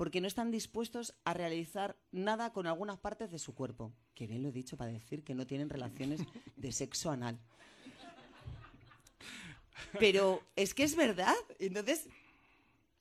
[0.00, 3.92] porque no están dispuestos a realizar nada con algunas partes de su cuerpo.
[4.14, 6.22] Que bien lo he dicho para decir que no tienen relaciones
[6.56, 7.38] de sexo anal.
[9.98, 11.34] Pero es que es verdad.
[11.58, 12.08] Entonces,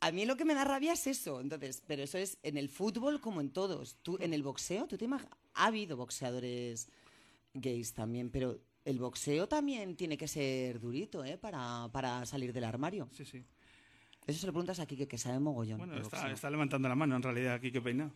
[0.01, 1.39] a mí lo que me da rabia es eso.
[1.39, 3.95] Entonces, pero eso es en el fútbol como en todos.
[4.03, 6.89] Tú, en el boxeo, tú te imag- ha habido boxeadores
[7.53, 11.37] gays también, pero el boxeo también tiene que ser durito, ¿eh?
[11.37, 13.07] Para, para salir del armario.
[13.13, 13.45] Sí, sí.
[14.29, 15.79] Eso se lo preguntas aquí que, que sabe mogollón.
[15.79, 18.11] Bueno, está, levantando la mano en realidad aquí que peinado.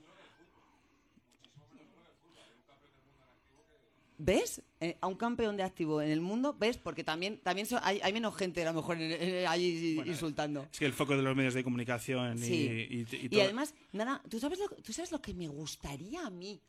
[4.19, 4.61] ¿Ves?
[4.79, 6.77] Eh, a un campeón de activo en el mundo, ¿ves?
[6.77, 10.67] Porque también, también hay, hay menos gente a lo mejor ahí Bueno, insultando.
[10.71, 12.53] Es que el foco de los medios de comunicación y, Sí.
[12.89, 16.25] y- y Y, todo- además, nada, ¿tú sabes, lo, ¿tú sabes lo que me gustaría
[16.25, 16.61] a mí?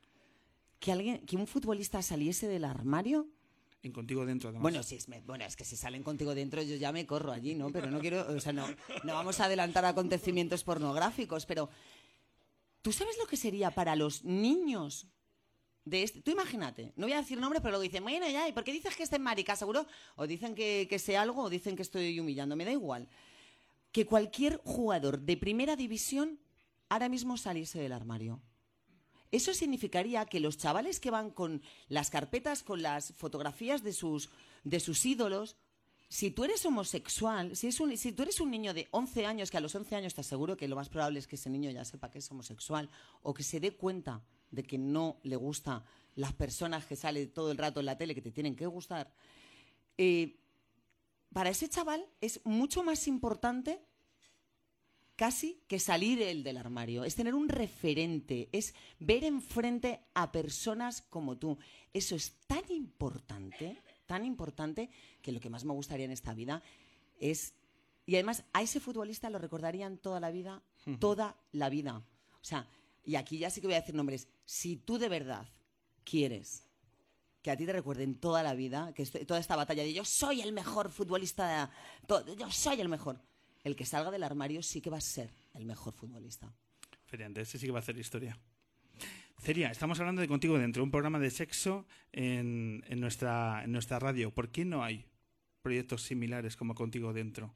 [0.80, 3.28] Que alguien, que un futbolista saliese del armario.
[3.84, 4.52] En contigo dentro.
[4.54, 7.54] Bueno, si es, bueno, es que si salen contigo dentro yo ya me corro allí,
[7.54, 7.70] ¿no?
[7.70, 8.66] Pero no quiero, o sea, no,
[9.04, 11.68] no vamos a adelantar acontecimientos pornográficos, pero
[12.82, 15.06] ¿tú sabes lo que sería para los niños
[15.84, 16.22] de este?
[16.22, 18.72] Tú imagínate, no voy a decir nombre, pero luego dicen, bueno, ya, ¿y por qué
[18.72, 19.86] dices que esté marica, seguro?
[20.16, 23.08] O dicen que, que sé algo o dicen que estoy humillando, me da igual.
[23.92, 26.40] Que cualquier jugador de primera división
[26.88, 28.40] ahora mismo saliese del armario.
[29.34, 34.30] Eso significaría que los chavales que van con las carpetas, con las fotografías de sus,
[34.62, 35.56] de sus ídolos,
[36.08, 37.72] si tú eres homosexual, si,
[38.12, 40.68] tú eres un niño de 11 años, que a los 11 años te aseguro que
[40.68, 42.88] lo más probable es que ese niño ya sepa que es homosexual,
[43.22, 45.82] o que se dé cuenta de que no le gustan
[46.14, 49.12] las personas que salen todo el rato en la tele que te tienen que gustar,
[49.98, 50.38] eh,
[51.32, 53.80] para ese chaval es mucho más importante
[55.16, 61.02] casi que salir él del armario, es tener un referente, es ver enfrente a personas
[61.02, 61.58] como tú.
[61.92, 64.90] Eso es tan importante, tan importante,
[65.22, 66.62] que lo que más me gustaría en esta vida
[67.20, 67.54] es...
[68.06, 70.62] Y además a ese futbolista lo recordarían toda la vida,
[71.00, 72.04] toda la vida.
[72.34, 72.68] O sea,
[73.02, 74.28] y aquí ya sí que voy a decir nombres.
[74.44, 75.46] Si tú de verdad
[76.04, 76.68] quieres
[77.40, 80.04] que a ti te recuerden toda la vida, que estoy- toda esta batalla de yo
[80.04, 81.70] soy el mejor futbolista,
[82.06, 83.20] de- yo soy el mejor,
[83.64, 86.52] el que salga del armario sí que va a ser el mejor futbolista.
[87.06, 88.38] Feriante, ese sí que va a hacer historia.
[89.40, 93.98] Ceria, estamos hablando de Contigo Dentro, un programa de sexo en, en nuestra, en nuestra
[93.98, 94.32] radio.
[94.32, 95.06] ¿Por qué no hay
[95.62, 97.54] proyectos similares como Contigo Dentro?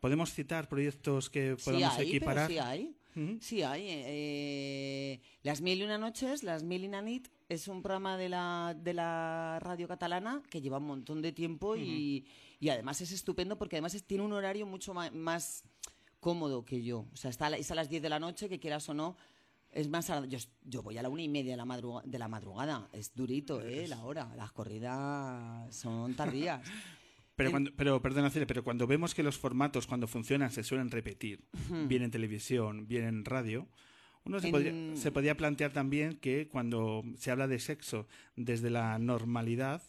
[0.00, 2.48] ¿Podemos citar proyectos que podamos sí hay, equiparar?
[2.48, 2.96] Pero sí hay.
[3.40, 3.82] Sí hay.
[3.86, 8.28] eh, las Mil y una noches, Las Mil y una nit, es un programa de
[8.28, 12.26] la, de la radio catalana que lleva un montón de tiempo y,
[12.60, 15.64] y además es estupendo porque además es- tiene un horario mucho más,
[16.20, 17.06] cómodo que yo.
[17.12, 18.94] O sea, está a la- es a las 10 de la noche, que quieras o
[18.94, 19.16] no.
[19.72, 22.18] Es más, a- yo, yo voy a la una y media de la, madruga- de
[22.18, 22.88] la madrugada.
[22.92, 23.86] Es durito, ¿eh?
[23.88, 24.32] La hora.
[24.36, 26.60] Las corridas son tardías.
[27.44, 31.44] Pero, cuando, pero perdona, pero cuando vemos que los formatos cuando funcionan se suelen repetir,
[31.88, 33.66] bien en televisión, bien en radio,
[34.24, 38.68] uno se, En- podría, se podría plantear también que cuando se habla de sexo desde
[38.70, 39.82] la normalidad,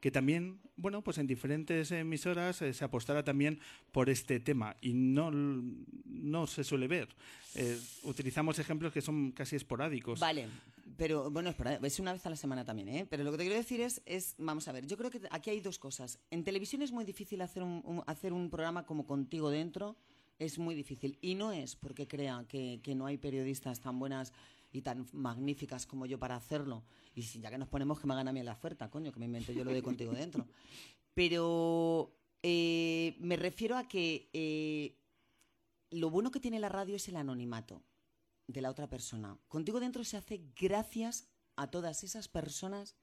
[0.00, 3.60] que también, bueno, pues en diferentes emisoras eh, se apostara también
[3.92, 7.08] por este tema y no, no se suele ver.
[7.54, 10.18] Eh, utilizamos ejemplos que son casi esporádicos.
[10.20, 10.48] Vale,
[10.96, 13.06] pero bueno, es, una vez a la semana también, ¿eh?
[13.08, 15.50] Pero lo que te quiero decir es, es, vamos a ver, yo creo que aquí
[15.50, 16.18] hay dos cosas.
[16.30, 19.96] En televisión es muy difícil hacer un, un- hacer un programa como Contigo Dentro,
[20.38, 21.18] es muy difícil.
[21.20, 24.32] Y no es porque crea que, que no hay periodistas tan buenas
[24.72, 26.84] y tan magníficas como yo para hacerlo.
[27.14, 29.20] Y si ya que nos ponemos que me hagan a mí la oferta, coño, que
[29.20, 30.46] me invento yo lo de Contigo Dentro.
[31.14, 34.96] Pero eh, me refiero a que eh,
[35.90, 37.82] lo bueno que tiene la radio es el anonimato
[38.46, 39.38] de la otra persona.
[39.48, 42.96] Contigo dentro se hace gracias a todas esas personas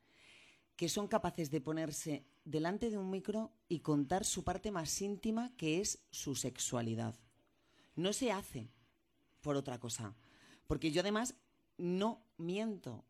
[0.76, 5.52] que son capaces de ponerse delante de un micro y contar su parte más íntima,
[5.58, 7.16] que es su sexualidad.
[7.96, 8.70] No se hace
[9.42, 10.16] por otra cosa.
[10.68, 11.36] Porque yo además
[11.78, 13.04] no miento.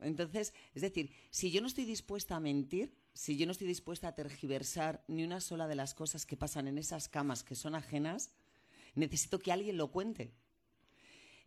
[0.00, 4.08] Entonces, es decir, si yo no estoy dispuesta a mentir, si yo no estoy dispuesta
[4.08, 7.74] a tergiversar ni una sola de las cosas que pasan en esas camas que son
[7.74, 8.30] ajenas,
[8.94, 10.32] necesito que alguien lo cuente.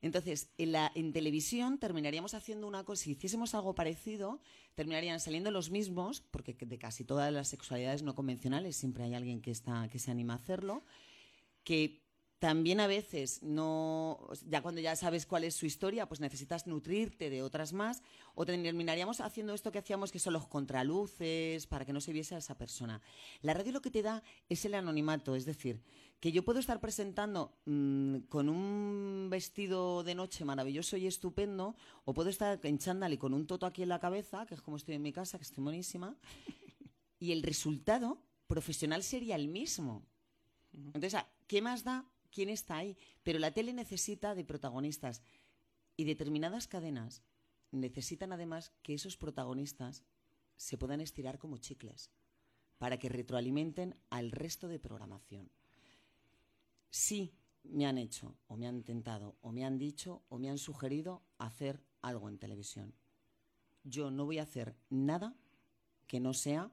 [0.01, 4.39] Entonces, en, televisión terminaríamos haciendo una cosa, si hiciésemos algo parecido,
[4.73, 9.41] terminarían saliendo los mismos, porque de casi todas las sexualidades no convencionales siempre hay alguien
[9.41, 10.85] que, está, que se anima a hacerlo,
[11.65, 12.01] que
[12.39, 17.30] también a veces no, ya cuando ya sabes cuál es su historia, pues necesitas nutrirte
[17.30, 18.02] de otras más,
[18.34, 22.36] o terminaríamos haciendo esto que hacíamos, que son los contraluces, para que no se viese
[22.36, 23.02] a esa persona.
[23.41, 25.82] La radio lo que te da es el anonimato, es decir,
[26.21, 31.75] que yo puedo estar presentando mm, con un vestido de noche maravilloso y estupendo,
[32.06, 34.62] o puedo estar en chándal y con un toto aquí en la cabeza, que es
[34.62, 36.15] como estoy en mi casa, que estoy buenísima,
[37.19, 40.06] y el resultado profesional sería el mismo.
[40.73, 42.97] Entonces, ¿a- ¿qué más da quién está ahí?
[43.23, 45.21] Pero la tele necesita de protagonistas
[45.97, 47.23] y determinadas cadenas
[47.71, 50.03] necesitan además que esos protagonistas
[50.55, 52.09] se puedan estirar como chicles
[52.77, 55.51] para que retroalimenten al resto de programación.
[56.89, 60.57] Sí me han hecho o me han intentado o me han dicho o me han
[60.57, 62.93] sugerido hacer algo en televisión.
[63.83, 65.35] Yo no voy a hacer nada
[66.07, 66.71] que no sea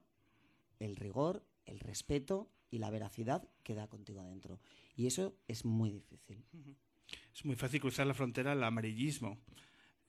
[0.78, 4.60] el rigor, el respeto y la veracidad que da contigo adentro.
[4.96, 6.76] Y eso es muy difícil.
[7.34, 9.38] Es muy fácil cruzar la frontera al amarillismo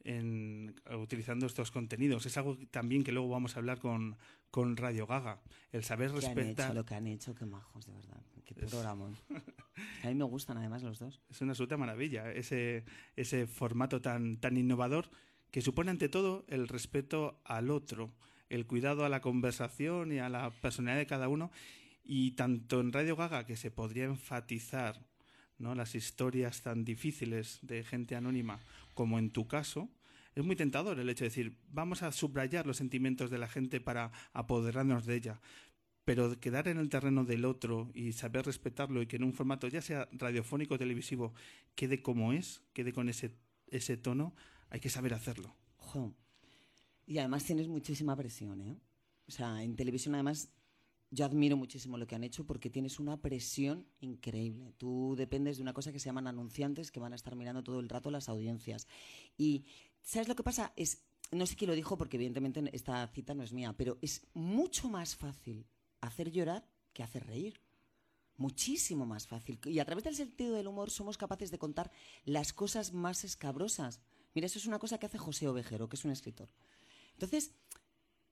[0.07, 2.25] en, utilizando estos contenidos.
[2.25, 4.17] Es algo también que luego vamos a hablar con,
[4.49, 5.41] con Radio Gaga.
[5.71, 6.73] El saber ¿Qué han respetar?
[6.73, 8.23] Lo que han hecho, qué majos, de verdad.
[8.45, 9.15] Qué programón.
[10.03, 11.21] A mí me gustan además los dos.
[11.29, 12.31] es una absoluta maravilla.
[12.31, 15.09] Ese, ese formato tan, tan innovador
[15.51, 18.13] que supone ante todo el respeto al otro,
[18.49, 21.51] el cuidado a la conversación y a la personalidad de cada uno.
[22.09, 25.05] Y tanto en Radio Gaga, que se podría enfatizar
[25.57, 25.75] ¿no?
[25.75, 28.61] las historias tan difíciles de gente anónima,
[28.93, 29.89] como en tu caso,
[30.33, 33.81] es muy tentador el hecho de decir, vamos a subrayar los sentimientos de la gente
[33.81, 35.41] para apoderarnos de ella.
[36.05, 39.67] Pero quedar en el terreno del otro y saber respetarlo y que en un formato,
[39.67, 41.33] ya sea radiofónico o televisivo,
[41.75, 43.35] quede como es, quede con ese,
[43.67, 44.33] ese tono,
[44.69, 45.53] hay que saber hacerlo.
[47.05, 48.79] Y además tienes muchísima presión, ¿eh?
[49.27, 50.49] O sea, en televisión además
[51.09, 54.73] yo admiro muchísimo lo que han hecho porque tienes una presión increíble.
[54.77, 57.79] Tú dependes de una cosa que se llaman anunciantes que van a estar mirando todo
[57.79, 58.87] el rato las audiencias.
[59.37, 59.65] Y
[60.01, 60.73] ¿sabes lo que pasa?
[60.75, 64.25] Es no sé quién lo dijo porque evidentemente esta cita no es mía, pero es
[64.33, 65.65] mucho más fácil
[66.01, 67.59] hacer llorar que hacer reír.
[68.37, 69.59] Muchísimo más fácil.
[69.65, 71.91] Y a través del sentido del humor somos capaces de contar
[72.23, 73.99] las cosas más escabrosas.
[74.35, 76.49] Mira, eso es una cosa que hace José Ovejero, que es un escritor.
[77.13, 77.51] Entonces,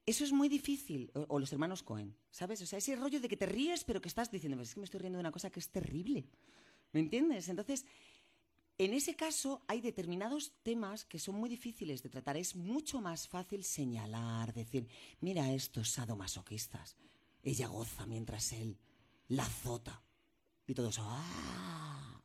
[0.06, 1.12] eso es muy difícil.
[1.28, 2.62] O, los hermanos Cohen, ¿sabes?
[2.62, 4.80] O sea, ese rollo de que te ríes, pero que estás diciendo, "Pues es que
[4.82, 6.26] me estoy riendo de una cosa que es terrible.
[6.92, 7.50] ¿Me entiendes?
[7.50, 7.86] Entonces,
[8.78, 12.38] en ese caso hay determinados temas que son muy difíciles de tratar.
[12.38, 14.88] Es mucho más fácil señalar, decir,
[15.22, 16.96] mira estos sadomasoquistas.
[17.42, 18.78] Ella goza mientras él
[19.30, 20.04] la azota.
[20.68, 22.22] Y todos, ¡ah!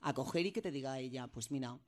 [0.00, 1.78] A coger y que te diga ella, pues mira,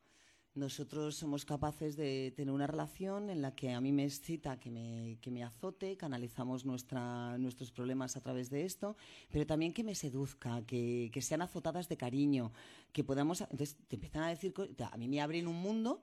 [0.57, 4.71] nosotros somos capaces de tener una relación en la que a mí me excita que
[4.71, 8.97] me, que me azote, canalizamos nuestra, nuestros problemas a través de esto,
[9.31, 12.53] pero también que me seduzca, que, que sean azotadas de cariño,
[12.92, 13.42] que podamos...
[13.42, 14.55] Entonces te empiezan a decir...
[14.90, 16.03] A mí me abren un mundo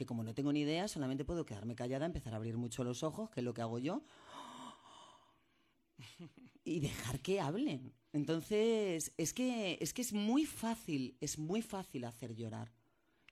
[0.00, 3.02] que como no tengo ni idea, solamente puedo quedarme callada, empezar a abrir mucho los
[3.02, 4.02] ojos, que es lo que hago yo,
[6.64, 7.92] y dejar que hablen.
[8.14, 12.72] Entonces, es que, es que es muy fácil, es muy fácil hacer llorar.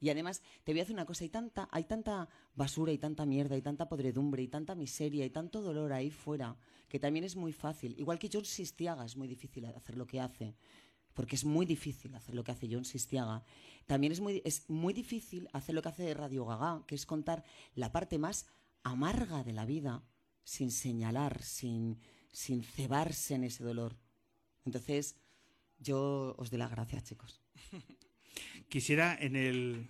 [0.00, 3.26] Y además, te voy a decir una cosa, hay tanta, hay tanta basura y tanta
[3.26, 6.56] mierda y tanta podredumbre y tanta miseria y tanto dolor ahí fuera,
[6.88, 7.94] que también es muy fácil.
[7.98, 10.54] Igual que John Sistiaga es muy difícil hacer lo que hace,
[11.14, 13.42] porque es muy difícil hacer lo que hace John Sistiaga.
[13.86, 17.42] También es muy, es muy difícil hacer lo que hace Radio Gaga, que es contar
[17.74, 18.46] la parte más
[18.84, 20.04] amarga de la vida
[20.44, 21.98] sin señalar, sin,
[22.32, 23.98] sin cebarse en ese dolor.
[24.64, 25.16] Entonces,
[25.78, 27.40] yo os doy las gracias, chicos.
[28.68, 29.86] Quisiera en el...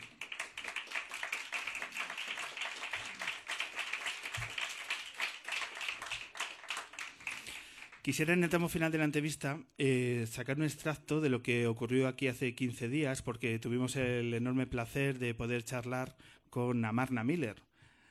[8.02, 11.66] Quisiera en el tramo final de la entrevista eh, sacar un extracto de lo que
[11.66, 16.16] ocurrió aquí hace 15 días, porque tuvimos el enorme placer de poder charlar
[16.48, 17.56] con Amarna Miller,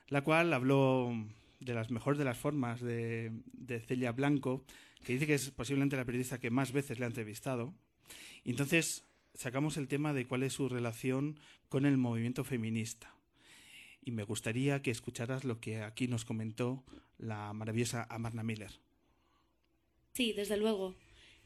[0.08, 1.12] la cual habló
[1.58, 4.64] de las mejores de las formas de, de Celia Blanco,
[5.02, 7.74] que dice que es posiblemente la periodista que más veces le ha entrevistado.
[8.44, 9.07] Entonces
[9.38, 13.14] sacamos el tema de cuál es su relación con el movimiento feminista.
[14.04, 16.82] Y me gustaría que escucharas lo que aquí nos comentó
[17.18, 18.72] la maravillosa Amarna Miller.
[20.12, 20.96] Sí, desde luego.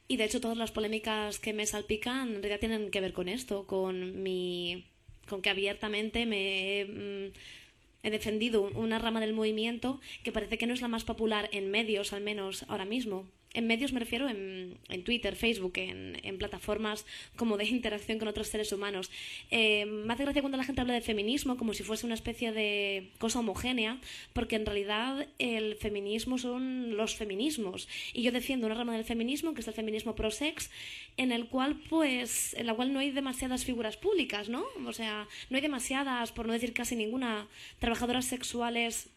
[0.09, 3.29] Y de hecho todas las polémicas que me salpican en realidad tienen que ver con
[3.29, 4.87] esto, con mi
[5.29, 10.73] con que abiertamente me mm, he defendido una rama del movimiento que parece que no
[10.73, 13.29] es la más popular en medios, al menos ahora mismo.
[13.55, 17.05] En medios me refiero en, en Twitter, Facebook, en, plataformas
[17.37, 19.11] como de interacción con otros seres humanos.
[19.51, 22.53] Eh, me hace gracia cuando la gente habla de feminismo como si fuese una especie
[22.53, 24.01] de cosa homogénea,
[24.33, 27.89] porque en realidad el feminismo son los feminismos.
[28.15, 30.71] Y yo defiendo una rama del feminismo, que es el feminismo pro-sex,
[31.17, 34.65] en el cual, pues, en la cual no hay demasiadas figuras públicas, ¿no?
[34.87, 37.47] O sea, no hay demasiadas, por no decir casi ninguna,
[37.79, 39.11] trabajadoras sexuales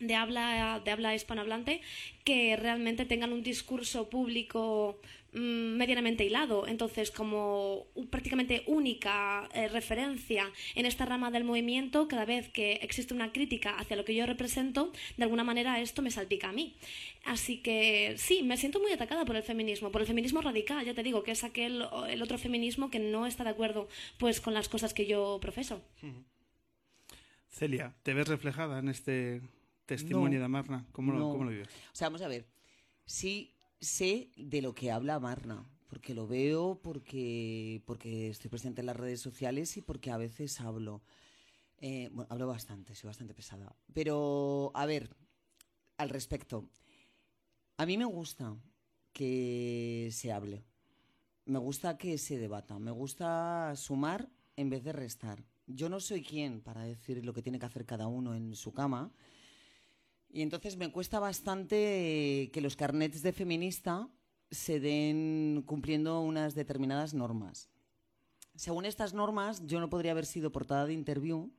[0.00, 1.80] de habla, de habla hispanohablante
[2.24, 4.98] que realmente tengan un discurso público
[5.32, 6.66] mm, medianamente hilado.
[6.66, 13.14] Entonces, como prácticamente única eh, referencia en esta rama del movimiento, cada vez que existe
[13.14, 16.76] una crítica hacia lo que yo represento, de alguna manera esto me salpica a mí.
[17.24, 20.94] Así que sí, me siento muy atacada por el feminismo, por el feminismo radical, ya
[20.94, 24.54] te digo, que es aquel el otro feminismo que no está de acuerdo pues con
[24.54, 25.82] las cosas que yo profeso.
[27.50, 29.42] Celia, ¿te ves reflejada en este
[29.96, 30.40] testimonio No.
[30.40, 30.86] de Amarna?
[30.92, 31.30] ¿Cómo, lo.
[31.30, 31.68] ¿Cómo lo vives?
[31.68, 32.46] O sea, vamos a ver.
[33.04, 38.86] Sí sé de lo que habla Marna, porque lo veo, porque, porque estoy presente en
[38.86, 41.02] las redes sociales y porque a veces hablo.
[41.78, 43.74] Eh, bueno, hablo bastante, soy bastante pesada.
[43.92, 45.16] Pero, a ver,
[45.96, 46.68] al respecto.
[47.78, 48.54] A mí me gusta
[49.12, 50.64] que se hable.
[51.46, 52.78] Me gusta que se debata.
[52.78, 55.42] Me gusta sumar en vez de restar.
[55.66, 58.72] Yo no soy quien para decir lo que tiene que hacer cada uno en su
[58.72, 59.10] cama.
[60.32, 64.08] Y entonces me cuesta bastante eh, que los carnets de feminista
[64.50, 67.68] se den cumpliendo unas determinadas normas.
[68.54, 71.50] Según estas normas, yo no podría haber sido portada de interview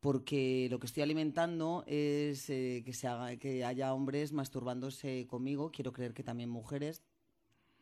[0.00, 5.70] porque lo que estoy alimentando es eh, que, se haga, que haya hombres masturbándose conmigo.
[5.72, 7.02] Quiero creer que también mujeres.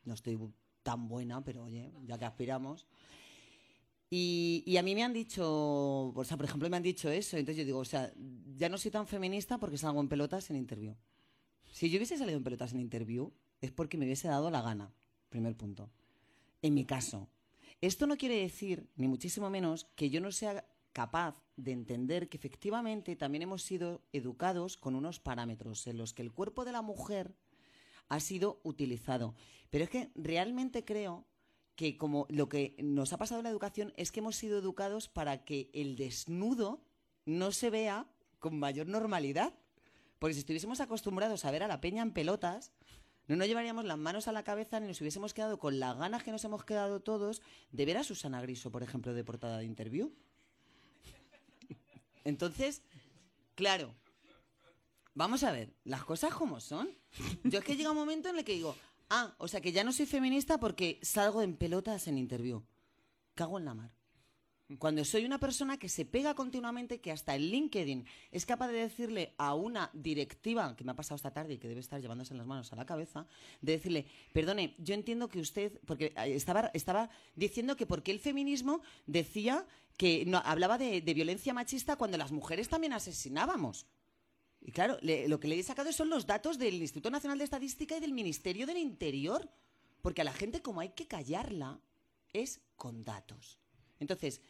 [0.05, 0.39] No estoy
[0.83, 2.87] tan buena, pero oye, ya que aspiramos.
[4.17, 7.37] Y, y a mí me han dicho, o sea, por ejemplo, me han dicho eso.
[7.37, 8.13] Entonces yo digo, o sea,
[8.57, 10.95] ya no soy tan feminista porque salgo en pelotas en interview.
[11.73, 14.95] Si yo hubiese salido en pelotas en interview, es porque me hubiese dado la gana.
[15.31, 15.91] Primer punto.
[16.63, 17.29] En mi caso.
[17.81, 22.37] Esto no quiere decir, ni muchísimo menos, que yo no sea capaz de entender que
[22.37, 26.83] efectivamente también hemos sido educados con unos parámetros en los que el cuerpo de la
[26.83, 27.35] mujer
[28.09, 29.35] ha sido utilizado.
[29.71, 31.27] Pero es que realmente creo
[31.77, 35.09] que como lo que nos ha pasado en la educación es que hemos sido educados
[35.09, 36.81] para que el desnudo
[37.27, 38.07] no se vea
[38.39, 39.55] con mayor normalidad.
[40.19, 42.73] Porque si estuviésemos acostumbrados a ver a la peña en pelotas,
[43.27, 46.23] no nos llevaríamos las manos a la cabeza ni nos hubiésemos quedado con las ganas
[46.23, 49.65] que nos hemos quedado todos de ver a Susana Griso, por ejemplo, de portada de
[49.65, 50.13] interview.
[52.25, 52.83] Entonces,
[53.55, 53.95] claro,
[55.15, 56.89] vamos a ver, las cosas como son.
[57.45, 58.77] Yo es que llega un momento en el que digo,
[59.11, 62.63] ah, o sea que ya no soy feminista porque salgo en pelotas en interview.
[63.35, 63.91] Cago en la mar.
[64.79, 68.79] Cuando soy una persona que se pega continuamente, que hasta el LinkedIn es capaz de
[68.79, 72.35] decirle a una directiva, que me ha pasado esta tarde y que debe estar llevándose
[72.35, 73.27] las manos a la cabeza,
[73.61, 78.21] de decirle, perdone, yo entiendo que usted, porque eh, estaba, estaba diciendo que porque el
[78.21, 79.67] feminismo decía
[79.99, 83.87] que no, hablaba de violencia machista cuando las mujeres también asesinábamos.
[84.65, 87.97] Y claro, lo que le he sacado son los datos del Instituto Nacional de Estadística
[87.97, 89.51] y del Ministerio del Interior.
[90.01, 91.81] Porque a la gente, como hay que callarla,
[92.33, 93.59] es con datos.
[94.01, 94.41] Entonces,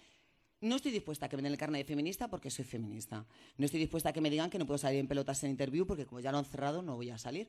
[0.61, 3.27] no estoy dispuesta a que me den el carnet de feminista porque soy feminista.
[3.59, 5.85] No estoy dispuesta a que me digan que no puedo salir en pelotas en interview
[5.85, 7.49] porque como ya lo han cerrado no voy a salir.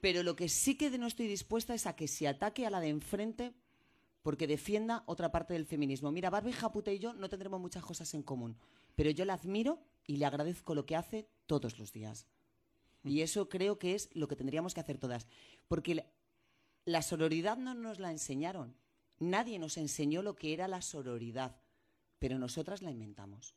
[0.00, 2.80] Pero lo que sí que no estoy dispuesta es a que se ataque a la
[2.80, 3.54] de enfrente
[4.24, 6.10] porque defienda otra parte del feminismo.
[6.10, 8.56] Mira, Barbie Japuta y yo no tendremos muchas cosas en común,
[8.96, 12.26] pero yo la admiro y le agradezco lo que hace todos los días.
[13.04, 15.26] Y eso creo que es lo que tendríamos que hacer todas.
[15.68, 16.06] Porque la,
[16.86, 18.74] la sororidad no nos la enseñaron.
[19.18, 21.60] Nadie nos enseñó lo que era la sororidad,
[22.18, 23.54] pero nosotras la inventamos.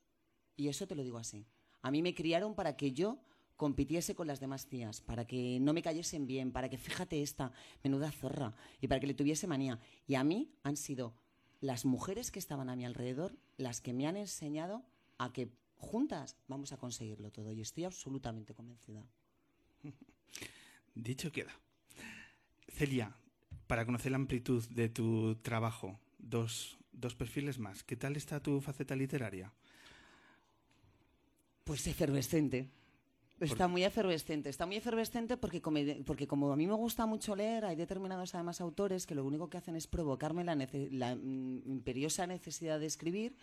[0.58, 1.48] Y eso te lo digo así.
[1.82, 3.20] A mí me criaron para que yo
[3.58, 7.52] compitiese con las demás tías, para que no me cayesen bien, para que fíjate esta
[7.84, 9.80] menuda zorra y para que le tuviese manía.
[10.08, 11.16] Y a mí han sido
[11.60, 14.86] las mujeres que estaban a mi alrededor las que me han enseñado
[15.18, 19.04] a que juntas vamos a conseguirlo todo y estoy absolutamente convencida.
[20.96, 21.52] Dicho queda.
[22.70, 23.16] Celia,
[23.66, 27.84] para conocer la amplitud de tu trabajo, dos, dos perfiles más.
[27.84, 29.52] ¿Qué tal está tu faceta literaria?
[31.64, 32.70] Pues efervescente.
[33.40, 34.50] Está muy efervescente.
[34.50, 38.34] Está muy efervescente porque, come- porque como a mí me gusta mucho leer, hay determinados
[38.34, 42.80] además autores que lo único que hacen es provocarme la, nece- la, mm, imperiosa necesidad
[42.80, 43.36] de escribir.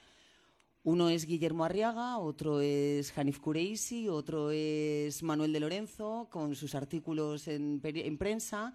[0.82, 6.74] Uno es Guillermo Arriaga, otro es Hanif Kureisi, otro es Manuel de Lorenzo, con sus
[6.74, 7.80] artículos en,
[8.18, 8.74] prensa.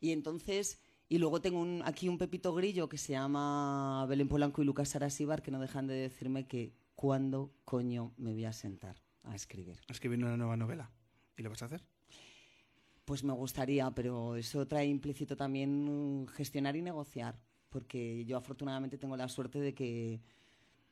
[0.00, 4.60] Y entonces, y luego tengo un- aquí un pepito grillo que se llama Belén Polanco
[4.62, 9.05] y Lucas Arasibar, que no dejan de decirme que cuándo coño me voy a sentar
[9.26, 9.80] a escribir.
[9.88, 10.90] Escribir una nueva novela.
[11.36, 11.84] ¿Y lo vas a hacer?
[13.04, 19.16] Pues me gustaría, pero eso trae implícito también gestionar y negociar, porque yo afortunadamente tengo
[19.16, 20.20] la suerte de que,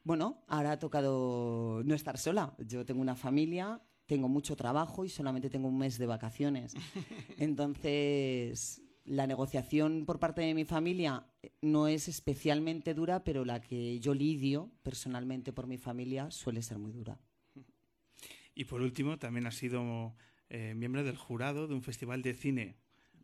[0.04, 2.54] bueno, ahora ha tocado no estar sola.
[2.58, 6.74] Yo tengo una familia, tengo mucho trabajo y solamente tengo un mes de vacaciones.
[7.38, 11.26] Entonces, la negociación por parte de mi familia
[11.62, 16.78] no es especialmente dura, pero la que yo lidio personalmente por mi familia suele ser
[16.78, 17.18] muy dura.
[18.54, 20.14] Y por último, también has sido
[20.50, 22.76] eh, miembro del jurado de un festival de cine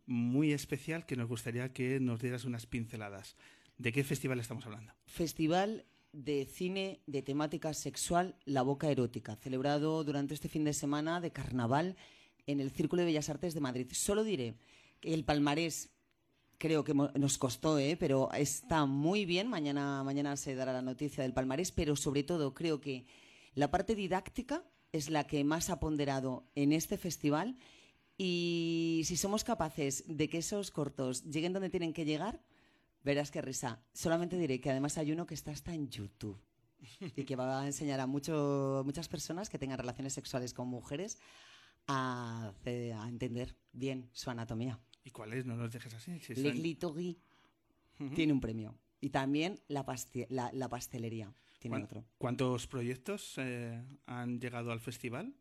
[0.06, 3.36] muy especial que nos gustaría que nos dieras unas pinceladas.
[3.78, 4.92] ¿De qué festival estamos hablando?
[5.06, 11.20] Festival de cine de temática sexual La Boca Erótica, celebrado durante este fin de semana
[11.20, 11.96] de carnaval
[12.46, 13.86] en el Círculo de Bellas Artes de Madrid.
[13.92, 14.56] Solo diré
[15.00, 15.90] que el palmarés
[16.58, 17.96] creo que nos costó, ¿eh?
[17.98, 19.48] pero está muy bien.
[19.48, 23.06] Mañana, mañana se dará la noticia del palmarés, pero sobre todo creo que
[23.54, 27.56] la parte didáctica es la que más ha ponderado en este festival.
[28.16, 32.42] Y si somos capaces de que esos cortos lleguen donde tienen que llegar,
[33.02, 33.82] verás qué risa.
[33.92, 36.38] Solamente diré que además hay uno que está hasta en YouTube
[37.16, 41.18] y que va a enseñar a mucho, muchas personas que tengan relaciones sexuales con mujeres
[41.86, 44.78] a, entender bien su anatomía.
[45.02, 45.46] ¿Y cuál es?
[45.46, 46.18] No nos dejes así.
[46.20, 47.16] si son- Touré
[48.14, 48.78] tiene un premio.
[49.00, 49.84] Y también la,
[50.28, 52.04] la, la pastelería tiene ¿Cuán- otro.
[52.18, 55.32] ¿Cuántos proyectos eh, han llegado al festival?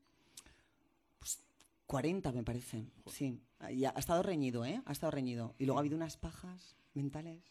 [1.88, 3.42] 40 me parece, sí.
[3.72, 4.80] Y ha, ha estado reñido, ¿eh?
[4.86, 5.56] Ha estado reñido.
[5.58, 7.42] Y luego ha habido unas pajas mentales.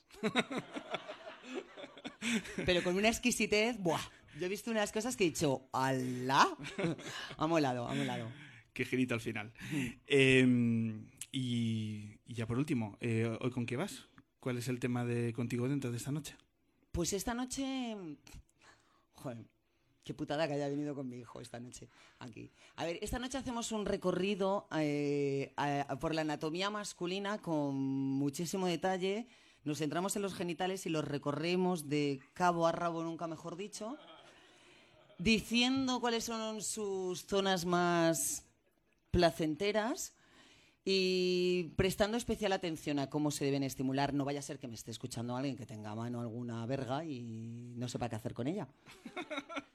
[2.64, 4.00] Pero con una exquisitez, ¡buah!
[4.38, 6.46] Yo he visto unas cosas que he dicho, ¡alá!
[7.36, 8.28] ha molado, ha molado.
[8.72, 9.52] Qué girito al final.
[10.06, 10.46] Eh,
[11.32, 14.06] y, y ya por último, eh, ¿hoy con qué vas?
[14.38, 16.36] ¿Cuál es el tema de contigo dentro de esta noche?
[16.92, 17.96] Pues esta noche.
[19.22, 19.44] Joder,
[20.04, 21.88] qué putada que haya venido con mi hijo esta noche
[22.20, 22.52] aquí.
[22.76, 25.52] A ver, esta noche hacemos un recorrido eh,
[26.00, 29.26] por la anatomía masculina con muchísimo detalle.
[29.64, 33.96] Nos centramos en los genitales y los recorremos de cabo a rabo, nunca mejor dicho.
[35.18, 38.44] diciendo cuáles son sus zonas más
[39.10, 40.12] placenteras
[40.84, 44.14] y prestando especial atención a cómo se deben estimular.
[44.14, 47.04] No vaya a ser que me esté escuchando alguien que tenga a mano alguna verga
[47.04, 48.68] y no sepa qué hacer con ella.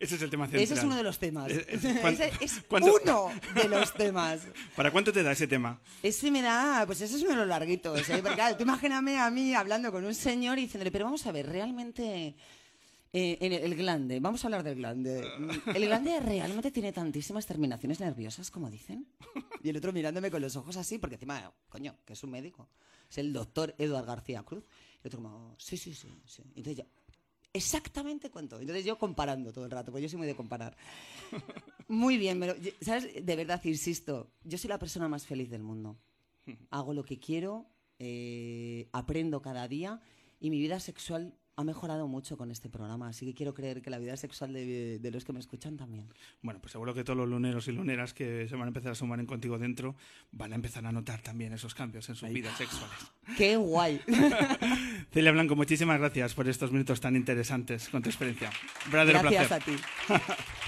[0.00, 0.62] Ese es el tema central.
[0.62, 1.50] Ese es uno de los temas.
[2.00, 4.42] ¿cuán- Ese es uno de los temas.
[4.76, 5.80] ¿Para cuánto te da ese tema?
[6.04, 8.18] Ese me da, pues ese es uno de los larguitos, ¿eh?
[8.22, 11.32] Porque claro, tú imagíname a mí hablando con un señor y diciéndole, pero vamos a
[11.32, 12.36] ver, realmente
[13.12, 15.26] eh, en el, el glande, vamos a hablar del glande.
[15.74, 19.06] ¿El glande realmente tiene tantísimas terminaciones nerviosas como dicen?
[19.62, 22.68] Y el otro mirándome con los ojos así, porque encima, coño, que es un médico.
[23.10, 24.64] Es el doctor Eduard García Cruz.
[24.96, 26.42] Y el otro como, sí, sí, sí, sí.
[26.54, 26.84] Entonces yo,
[27.52, 28.60] exactamente cuánto.
[28.60, 30.76] Entonces yo comparando todo el rato, porque yo soy muy de comparar.
[31.88, 33.24] Muy bien, pero, ¿sabes?
[33.24, 35.96] De verdad, insisto, yo soy la persona más feliz del mundo.
[36.70, 37.66] Hago lo que quiero,
[37.98, 40.00] eh, aprendo cada día
[40.38, 43.08] y mi vida sexual ha mejorado mucho con este programa.
[43.08, 46.06] Así que quiero creer que la vida sexual de, de los que me escuchan también.
[46.40, 48.94] Bueno, pues seguro que todos los luneros y luneras que se van a empezar a
[48.94, 49.96] sumar en Contigo Dentro
[50.30, 52.96] van a empezar a notar también esos cambios en sus vidas sexuales.
[53.36, 54.00] ¡Qué guay!
[55.12, 58.52] Celia Blanco, muchísimas gracias por estos minutos tan interesantes con tu experiencia.
[58.86, 59.74] Verdadero Gracias placer.
[60.08, 60.22] a ti.